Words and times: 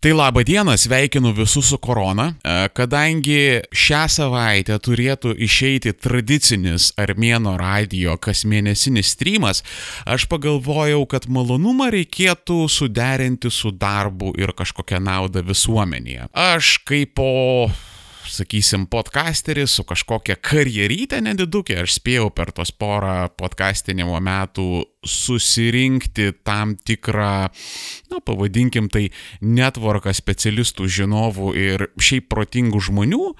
Tai 0.00 0.14
laba 0.16 0.40
diena, 0.40 0.72
sveikinu 0.80 1.34
visus 1.36 1.66
su 1.68 1.76
korona. 1.78 2.30
E, 2.40 2.52
kadangi 2.72 3.60
šią 3.68 4.06
savaitę 4.08 4.78
turėtų 4.80 5.34
išeiti 5.44 5.92
tradicinis 5.92 6.86
Armėno 6.96 7.52
radio 7.60 8.14
kasmėnesinis 8.16 9.10
streamas, 9.12 9.60
aš 10.08 10.24
pagalvojau, 10.32 11.04
kad 11.04 11.28
malonumą 11.28 11.90
reikėtų 11.92 12.62
suderinti 12.72 13.52
su 13.52 13.74
darbu 13.76 14.32
ir 14.40 14.56
kažkokią 14.56 15.02
naudą 15.04 15.44
visuomenėje. 15.44 16.30
Aš 16.32 16.78
kaip 16.88 17.12
po 17.20 17.28
sakysim, 18.30 18.86
podcasteris 18.90 19.74
su 19.76 19.84
kažkokia 19.84 20.36
karjerytė 20.40 21.20
nedidukė, 21.24 21.80
aš 21.84 21.98
spėjau 21.98 22.30
per 22.34 22.54
tos 22.56 22.72
porą 22.72 23.28
podcastinimo 23.36 24.16
metų 24.22 24.68
susirinkti 25.06 26.32
tam 26.44 26.74
tikrą, 26.76 27.48
na, 28.12 28.18
pavadinkim 28.20 28.90
tai, 28.92 29.06
netvarką 29.40 30.12
specialistų, 30.12 30.84
žinovų 30.92 31.52
ir 31.56 31.86
šiaip 31.96 32.26
protingų 32.28 32.82
žmonių. 32.90 33.30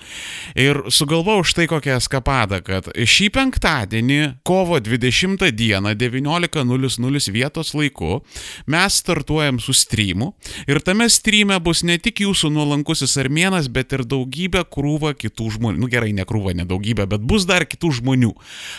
Ir 0.57 0.81
sugalvojau 0.89 1.45
štai 1.45 1.67
kokią 1.69 1.99
eskapadą, 2.01 2.63
kad 2.65 2.89
šį 2.97 3.29
penktadienį, 3.37 4.21
kovo 4.47 4.81
20 4.81 5.51
dieną 5.53 5.93
19.00 6.01 7.35
vietos 7.35 7.75
laiku, 7.77 8.23
mes 8.65 8.97
startuojam 9.03 9.61
su 9.61 9.77
streamu 9.77 10.33
ir 10.69 10.81
tame 10.81 11.11
streame 11.13 11.61
bus 11.61 11.85
ne 11.85 11.99
tik 12.01 12.25
jūsų 12.25 12.53
nuolankusis 12.57 13.19
armėnas, 13.21 13.69
bet 13.69 13.93
ir 13.93 14.07
daugybė 14.09 14.65
krūva 14.65 15.13
kitų 15.19 15.51
žmonių. 15.59 15.83
Nu 15.85 15.93
gerai, 15.93 16.15
ne 16.17 16.25
krūva, 16.25 16.57
ne 16.57 16.65
daugybė, 16.69 17.05
bet 17.11 17.21
bus 17.21 17.45
dar 17.49 17.69
kitų 17.69 17.93
žmonių. 18.01 18.33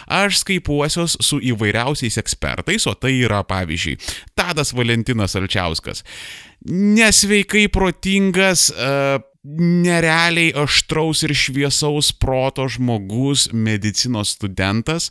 Aš 0.09 0.41
skaipuosios 0.41 1.19
su 1.21 1.37
įvairiausiais 1.51 2.17
ekspertais 2.21 2.70
ekspertais, 2.71 2.87
o 2.87 2.95
tai 2.95 3.19
yra 3.23 3.43
pavyzdžiui 3.43 3.97
Tadas 4.35 4.73
Valentinas 4.73 5.35
Alčiauskas. 5.35 6.03
Nesveikai 6.69 7.67
protingas, 7.69 8.69
uh, 8.71 9.19
nerealiai 9.41 10.51
aštraus 10.53 11.23
ir 11.25 11.33
šviesaus 11.33 12.11
proto 12.13 12.67
žmogus, 12.69 13.47
medicinos 13.53 14.35
studentas, 14.35 15.09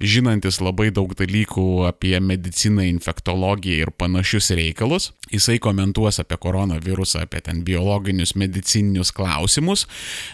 žinantis 0.00 0.58
labai 0.60 0.90
daug 0.92 1.14
dalykų 1.16 1.86
apie 1.88 2.18
mediciną, 2.20 2.84
infektologiją 2.84 3.86
ir 3.86 3.92
panašius 3.96 4.50
reikalus. 4.58 5.10
Jisai 5.32 5.56
komentuos 5.62 6.20
apie 6.20 6.36
koronavirusą, 6.42 7.22
apie 7.24 7.40
ten 7.46 7.62
biologinius, 7.64 8.34
medicininius 8.36 9.14
klausimus. 9.16 9.86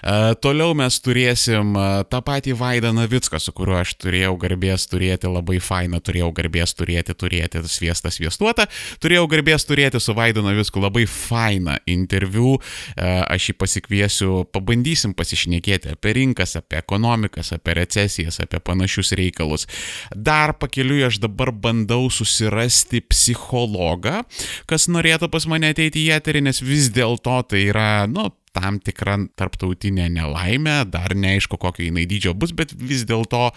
E, 0.02 0.34
toliau 0.42 0.74
mes 0.74 0.98
turėsim 1.04 1.76
e, 1.78 1.86
tą 2.10 2.22
patį 2.26 2.56
Vaidą 2.58 2.90
Navicką, 2.96 3.38
su 3.38 3.54
kuriuo 3.54 3.78
aš 3.84 3.94
turėjau 4.02 4.34
garbės 4.42 4.88
turėti 4.90 5.30
labai 5.30 5.60
fainą, 5.62 6.00
turėjau 6.02 6.32
garbės 6.34 6.74
turėti, 6.74 7.14
turėti 7.14 7.62
sviestą 7.70 8.10
sviestuotą, 8.10 8.66
turėjau 9.04 9.28
garbės 9.30 9.68
turėti 9.68 10.02
su 10.02 10.16
Vaidu 10.16 10.42
Navicku 10.42 10.82
labai 10.82 11.06
fainą 11.06 11.78
interviu. 11.86 12.56
E, 12.96 13.35
aš 13.36 13.50
jį 13.50 13.56
pasikviesiu, 13.60 14.30
pabandysim 14.54 15.14
pasišnekėti 15.16 15.94
apie 15.94 16.14
rinkas, 16.18 16.56
apie 16.58 16.80
ekonomikas, 16.80 17.52
apie 17.56 17.76
recesijas, 17.78 18.40
apie 18.42 18.60
panašius 18.64 19.14
reikalus. 19.18 19.68
Dar 20.14 20.56
pakeliui 20.60 21.04
aš 21.06 21.20
dabar 21.22 21.52
bandau 21.52 22.08
susirasti 22.12 23.02
psichologą, 23.06 24.22
kas 24.70 24.88
norėtų 24.92 25.30
pas 25.32 25.48
mane 25.50 25.72
ateiti 25.74 26.06
į 26.06 26.16
eterį, 26.18 26.46
nes 26.48 26.62
vis 26.64 26.90
dėlto 26.94 27.38
tai 27.50 27.68
yra, 27.70 27.90
nu, 28.10 28.30
tam 28.56 28.80
tikra 28.80 29.18
tarptautinė 29.36 30.08
nelaimė, 30.12 30.78
dar 30.88 31.14
neaišku, 31.16 31.58
kokio 31.60 31.84
jinai 31.86 32.06
dydžio 32.08 32.32
bus, 32.38 32.54
bet 32.56 32.72
vis 32.76 33.04
dėlto 33.08 33.50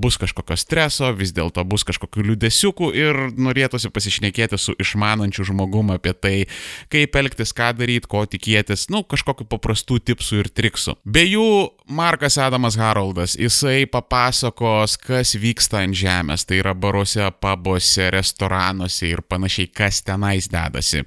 bus 0.00 0.18
kažkokio 0.20 0.56
streso, 0.60 1.10
vis 1.16 1.34
dėlto 1.36 1.64
bus 1.68 1.84
kažkokių 1.88 2.24
liudesiukų 2.30 2.90
ir 2.96 3.20
norėtųsi 3.36 3.92
pasišnekėti 3.94 4.60
su 4.60 4.76
išmanančiu 4.80 5.46
žmogum 5.50 5.92
apie 5.94 6.14
tai, 6.16 6.34
kaip 6.92 7.20
elgtis, 7.20 7.52
ką 7.56 7.74
daryti, 7.78 8.10
ko 8.10 8.24
tikėtis, 8.30 8.88
nu, 8.94 9.04
kažkokiu 9.04 9.46
paprastų 9.50 10.00
tipsų 10.10 10.42
ir 10.44 10.52
triksų. 10.54 10.96
Be 11.04 11.26
jų 11.26 11.48
Markas 11.88 12.38
Adamas 12.38 12.76
Haroldas, 12.76 13.36
jisai 13.36 13.84
papasakos, 13.86 14.94
kas 14.96 15.34
vyksta 15.36 15.82
ant 15.84 15.92
žemės, 15.92 16.46
tai 16.48 16.62
yra 16.62 16.72
baruose, 16.72 17.26
pabuose, 17.44 18.06
restoranuose 18.08 19.10
ir 19.10 19.20
panašiai, 19.28 19.68
kas 19.68 19.98
tenais 20.00 20.48
dedasi. 20.48 21.02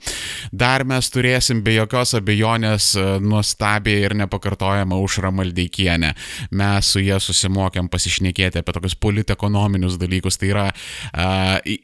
Dar 0.53 0.85
mes 0.85 1.09
turėsim 1.09 1.63
be 1.65 1.73
jokios 1.79 2.13
abejonės 2.19 2.91
nuostabiai 3.25 4.03
ir 4.05 4.13
nepakartojama 4.21 4.99
Užra 5.01 5.31
Maldeikienė. 5.33 6.11
Mes 6.61 6.91
su 6.93 7.01
jie 7.01 7.17
susimokėm 7.25 7.89
pasišnekėti 7.89 8.61
apie 8.61 8.77
tokius 8.77 8.93
politekonominius 9.01 9.97
dalykus. 9.97 10.37
Tai 10.37 10.51
yra 10.51 10.67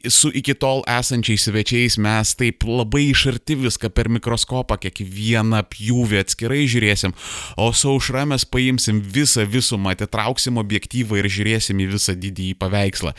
su 0.06 0.30
iki 0.30 0.54
tol 0.54 0.84
esančiais 0.86 1.48
svečiais 1.48 1.98
mes 1.98 2.36
taip 2.38 2.62
labai 2.62 3.08
iš 3.08 3.26
arti 3.32 3.58
viską 3.58 3.90
per 3.90 4.12
mikroskopą, 4.20 4.78
kiekvieną 4.86 5.66
pjūvį 5.74 6.22
atskirai 6.22 6.62
žiūrėsim, 6.70 7.18
o 7.58 7.72
su 7.74 7.98
Užra 7.98 8.22
mes 8.30 8.46
paimsim 8.46 8.83
visą 8.92 9.46
visumą, 9.48 9.94
atitrauksim 9.94 10.58
objektyvą 10.60 11.20
ir 11.20 11.30
žiūrėsim 11.30 11.80
į 11.80 11.92
visą 11.94 12.16
didįjį 12.18 12.58
paveikslą. 12.60 13.14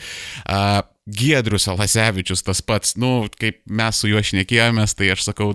Giedrius 1.06 1.68
Alasevičius 1.70 2.42
tas 2.42 2.58
pats, 2.66 2.96
nu, 2.98 3.28
kaip 3.38 3.60
mes 3.70 4.00
su 4.00 4.08
juo 4.10 4.18
šnekėjomės, 4.26 4.96
tai 4.98 5.12
aš 5.14 5.28
sakau, 5.28 5.52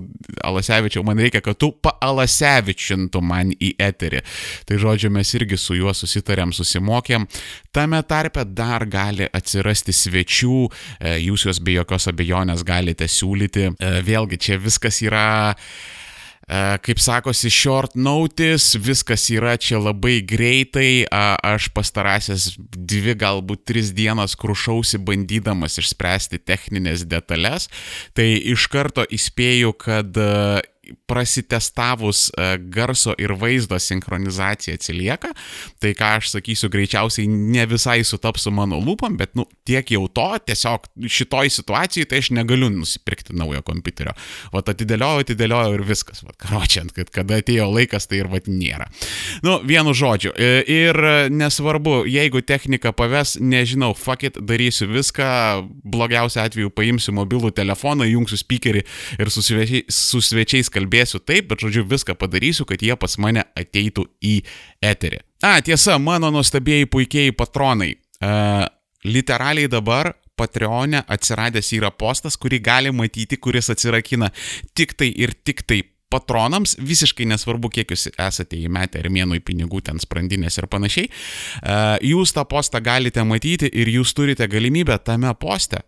Alasevičiau, 0.47 1.03
man 1.03 1.19
reikia, 1.19 1.41
kad 1.43 1.59
tu 1.59 1.73
paalasevičintų 1.83 3.19
man 3.19 3.51
į 3.51 3.73
eterį. 3.83 4.23
Tai 4.69 4.79
žodžiu, 4.79 5.11
mes 5.11 5.33
irgi 5.35 5.59
su 5.59 5.75
juo 5.75 5.91
susitarėm, 5.91 6.55
susimokėm. 6.55 7.27
Tame 7.75 7.99
tarpe 8.07 8.47
dar 8.47 8.87
gali 8.87 9.27
atsirasti 9.27 9.91
svečių, 9.91 10.59
e, 11.01 11.17
jūs 11.27 11.49
juos 11.49 11.59
be 11.59 11.75
jokios 11.81 12.07
abejonės 12.07 12.63
galite 12.63 13.11
siūlyti. 13.11 13.73
E, 13.75 13.97
vėlgi, 14.07 14.39
čia 14.39 14.61
viskas 14.61 15.03
yra 15.03 15.27
E, 15.51 16.00
kaip 16.47 16.99
sakosi, 16.99 17.51
short 17.53 17.95
notice, 17.95 18.79
viskas 18.81 19.27
yra 19.31 19.55
čia 19.61 19.79
labai 19.79 20.19
greitai, 20.27 21.05
aš 21.11 21.69
pastarąsias 21.75 22.49
dvi, 22.57 23.15
galbūt 23.19 23.63
tris 23.69 23.93
dienas 23.95 24.35
krušausi 24.39 24.99
bandydamas 25.05 25.79
išspręsti 25.81 26.41
techninės 26.43 27.05
detalės, 27.07 27.69
tai 28.17 28.33
iš 28.53 28.67
karto 28.73 29.05
įspėju, 29.07 29.75
kad 29.79 30.21
prasitestavus 31.05 32.29
e, 32.29 32.57
garso 32.57 33.13
ir 33.21 33.33
vaizdo 33.37 33.77
sinchronizacija 33.79 34.75
atsilieka, 34.75 35.29
tai 35.81 35.93
ką 35.97 36.15
aš 36.17 36.31
sakysiu, 36.33 36.71
greičiausiai 36.73 37.27
ne 37.29 37.65
visai 37.69 37.99
sutaps 38.07 38.47
su 38.47 38.53
mano 38.55 38.79
lūpom, 38.81 39.13
bet 39.19 39.35
nu, 39.37 39.45
tiek 39.67 39.93
jau 39.93 40.07
to, 40.09 40.27
tiesiog 40.47 40.87
šitoj 41.05 41.51
situacijai 41.53 42.07
tai 42.09 42.21
aš 42.23 42.31
negaliu 42.33 42.71
nusipirkti 42.73 43.35
naujo 43.37 43.61
kompiuterio. 43.67 44.15
O 44.51 44.63
atidėliojau, 44.63 45.25
atidėliojau 45.25 45.75
ir 45.77 45.85
viskas. 45.85 46.23
Va, 46.25 46.33
karočiant, 46.43 46.93
kad 46.97 47.13
kada 47.13 47.37
atėjo 47.41 47.69
laikas, 47.69 48.09
tai 48.09 48.23
ir 48.23 48.31
va 48.31 48.41
nėra. 48.47 48.89
Nu, 49.45 49.59
vienu 49.67 49.93
žodžiu. 49.97 50.33
E, 50.33 50.63
ir 50.65 50.97
nesvarbu, 51.29 52.01
jeigu 52.09 52.41
technika 52.41 52.89
paves, 52.95 53.35
nežinau, 53.37 53.93
fuck 53.97 54.25
it, 54.25 54.41
darysiu 54.41 54.89
viską, 54.89 55.29
blogiausiu 55.85 56.41
atveju 56.41 56.73
paimsiu 56.73 57.13
mobilų 57.19 57.53
telefoną, 57.53 58.09
jungsiu 58.09 58.39
speakerį 58.41 58.81
ir 59.21 59.31
su 59.31 60.23
svečiais 60.25 60.70
kalbėsiu 60.73 61.21
taip, 61.23 61.49
bet 61.51 61.63
žodžiu 61.63 61.85
viską 61.89 62.15
padarysiu, 62.19 62.65
kad 62.69 62.81
jie 62.83 62.95
pas 62.99 63.17
mane 63.21 63.43
ateitų 63.57 64.07
į 64.23 64.35
eterį. 64.91 65.21
A, 65.45 65.57
tiesa, 65.65 65.97
mano 66.01 66.31
nuostabieji 66.33 66.89
puikiai 66.91 67.35
patronai. 67.35 67.95
Uh, 68.21 68.67
literaliai 69.07 69.69
dabar 69.71 70.13
Patreonė 70.41 71.03
atsiradęs 71.11 71.71
yra 71.77 71.91
postas, 71.93 72.37
kurį 72.39 72.61
gali 72.65 72.91
matyti, 72.95 73.37
kuris 73.37 73.69
atsirakina 73.73 74.31
tik 74.77 74.95
tai 74.97 75.11
ir 75.13 75.35
tik 75.45 75.65
tai 75.69 75.83
patronams, 76.11 76.75
visiškai 76.81 77.27
nesvarbu, 77.31 77.69
kiek 77.71 77.93
jūs 77.93 78.09
esate 78.11 78.59
įmetę 78.59 78.99
armėnų 78.99 79.39
į 79.39 79.43
pinigų 79.47 79.79
ten 79.87 80.01
sprandinės 80.01 80.59
ir 80.59 80.67
panašiai, 80.71 81.07
jūs 82.03 82.35
tą 82.35 82.43
postą 82.51 82.81
galite 82.83 83.23
matyti 83.27 83.69
ir 83.71 83.91
jūs 83.93 84.11
turite 84.17 84.47
galimybę 84.51 84.97
tame 85.05 85.31
poste 85.39 85.85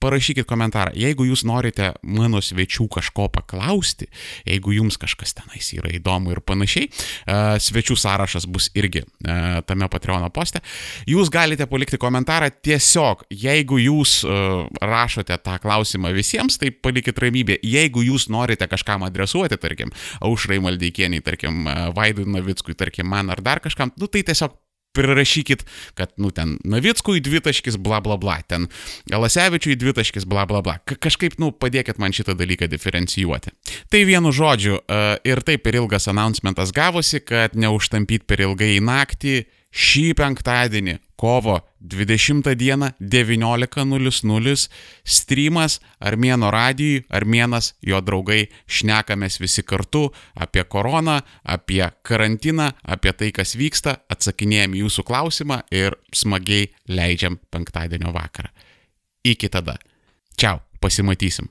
parašykit 0.00 0.48
komentarą. 0.48 0.94
Jeigu 0.96 1.26
jūs 1.28 1.44
norite 1.48 1.92
mano 2.02 2.40
svečių 2.44 2.86
kažko 2.92 3.28
paklausti, 3.34 4.08
jeigu 4.48 4.74
jums 4.74 4.98
kažkas 5.00 5.34
tenais 5.38 5.70
yra 5.76 5.92
įdomu 5.96 6.34
ir 6.34 6.40
panašiai, 6.44 6.88
e, 6.88 7.36
svečių 7.60 7.96
sąrašas 8.00 8.48
bus 8.50 8.70
irgi 8.78 9.04
e, 9.04 9.36
tame 9.68 9.88
Patreon 9.92 10.26
poste. 10.34 10.62
Jūs 11.10 11.30
galite 11.32 11.66
palikti 11.70 12.00
komentarą 12.00 12.50
tiesiog, 12.64 13.26
jeigu 13.30 13.80
jūs 13.82 14.20
e, 14.24 14.38
rašote 14.80 15.36
tą 15.44 15.58
klausimą 15.62 16.14
visiems, 16.16 16.58
tai 16.60 16.72
palikit 16.72 17.18
ramybę. 17.20 17.60
Jeigu 17.66 18.04
jūs 18.06 18.28
norite 18.32 18.68
kažkam 18.70 19.04
adresuoti, 19.08 19.60
tarkim, 19.60 19.92
Aušrai 20.24 20.60
Maldeikieniai, 20.62 21.22
tarkim, 21.24 21.68
Vaidui 21.96 22.26
Navickui, 22.28 22.74
tarkim, 22.78 23.08
man 23.10 23.32
ar 23.32 23.42
dar 23.44 23.60
kažkam, 23.62 23.92
nu 24.00 24.08
tai 24.10 24.24
tiesiog 24.26 24.56
prirašykit, 24.96 25.64
kad, 25.98 26.12
nu, 26.16 26.30
ten 26.34 26.56
Navickui 26.64 27.22
dvitaškis, 27.24 27.78
bla 27.80 28.00
bla 28.04 28.16
bla, 28.20 28.40
ten 28.46 28.68
Alasevičiui 29.12 29.78
dvitaškis, 29.80 30.26
bla 30.28 30.46
bla 30.50 30.62
bla. 30.66 30.78
Ka 30.84 30.98
kažkaip, 31.08 31.38
nu, 31.42 31.52
padėkit 31.52 32.00
man 32.02 32.14
šitą 32.16 32.34
dalyką 32.38 32.70
diferencijuoti. 32.70 33.54
Tai 33.90 34.02
vienu 34.08 34.34
žodžiu, 34.34 34.80
uh, 34.80 35.14
ir 35.26 35.42
taip 35.46 35.64
per 35.66 35.78
ilgas 35.78 36.10
announcementas 36.10 36.74
gavosi, 36.76 37.22
kad 37.22 37.54
neužtampyt 37.58 38.26
per 38.30 38.42
ilgai 38.46 38.78
naktį, 38.84 39.44
šį 39.70 40.06
penktadienį, 40.18 40.98
kovo 41.20 41.60
20 41.80 42.54
dieną 42.56 42.88
19.00 43.00 44.68
streamas 45.04 45.80
Armėno 46.00 46.50
radijui, 46.50 47.04
Armėnas, 47.12 47.74
jo 47.84 48.00
draugai, 48.00 48.48
šnekamės 48.64 49.40
visi 49.40 49.62
kartu 49.62 50.06
apie 50.34 50.64
koroną, 50.64 51.20
apie 51.44 51.82
karantiną, 52.02 52.70
apie 52.82 53.12
tai, 53.12 53.30
kas 53.36 53.56
vyksta, 53.60 53.98
atsakinėjom 54.08 54.76
jūsų 54.80 55.04
klausimą 55.08 55.62
ir 55.70 55.96
smagiai 56.12 56.70
leidžiam 56.88 57.38
penktadienio 57.52 58.12
vakarą. 58.16 58.52
Iki 59.24 59.48
tada. 59.52 59.76
Čiau, 60.36 60.60
pasimatysim. 60.80 61.48